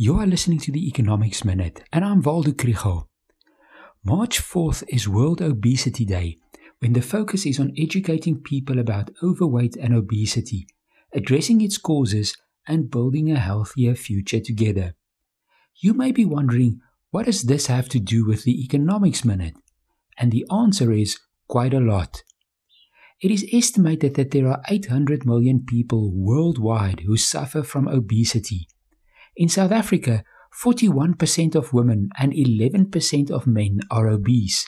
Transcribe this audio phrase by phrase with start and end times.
[0.00, 3.08] You are listening to the Economics Minute, and I'm Waldo Krugell.
[4.04, 6.36] March 4th is World Obesity Day,
[6.78, 10.68] when the focus is on educating people about overweight and obesity,
[11.12, 12.36] addressing its causes,
[12.68, 14.94] and building a healthier future together.
[15.80, 16.78] You may be wondering,
[17.10, 19.56] what does this have to do with the Economics Minute?
[20.16, 21.18] And the answer is
[21.48, 22.22] quite a lot.
[23.20, 28.68] It is estimated that there are 800 million people worldwide who suffer from obesity
[29.38, 30.24] in South Africa,
[30.60, 34.66] 41% of women and 11% of men are obese.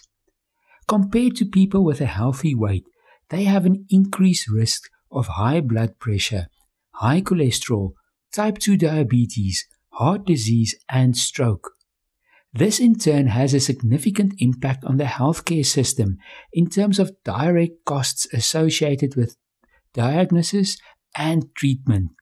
[0.87, 2.85] Compared to people with a healthy weight,
[3.31, 6.47] they have an increased risk of high blood pressure,
[6.93, 7.95] high cholesterol,
[8.33, 11.73] type 2 diabetes, heart disease, and stroke.
[12.53, 16.19] This in turn has a significant impact on the healthcare system
[16.53, 19.37] in terms of direct costs associated with
[19.95, 20.77] diagnosis
[21.17, 22.13] and treatment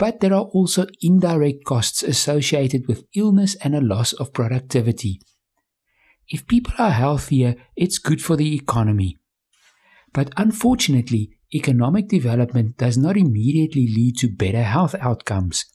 [0.00, 5.20] but there are also indirect costs associated with illness and a loss of productivity.
[6.26, 9.18] If people are healthier, it's good for the economy.
[10.14, 15.66] But unfortunately, economic development does not immediately lead to better health outcomes.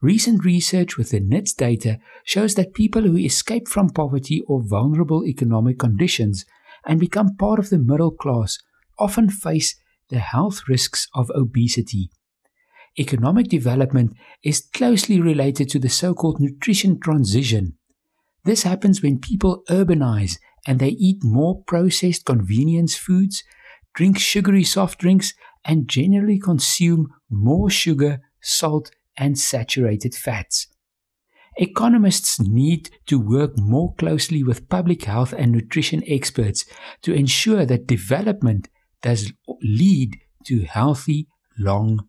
[0.00, 5.26] Recent research with the NIDS data shows that people who escape from poverty or vulnerable
[5.26, 6.46] economic conditions
[6.86, 8.56] and become part of the middle class
[8.98, 9.76] often face
[10.08, 12.10] the health risks of obesity
[12.98, 17.74] economic development is closely related to the so called nutrition transition.
[18.44, 23.42] This happens when people urbanize and they eat more processed convenience foods,
[23.94, 30.66] drink sugary soft drinks, and generally consume more sugar, salt, and saturated fats.
[31.56, 36.64] Economists need to work more closely with public health and nutrition experts
[37.02, 38.68] to ensure that development
[39.02, 42.08] does lead to healthy, long